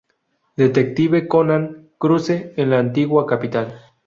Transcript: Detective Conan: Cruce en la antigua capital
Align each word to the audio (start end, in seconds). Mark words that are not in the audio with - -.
Detective 0.57 1.27
Conan: 1.27 1.91
Cruce 1.99 2.55
en 2.57 2.71
la 2.71 2.79
antigua 2.79 3.27
capital 3.27 3.79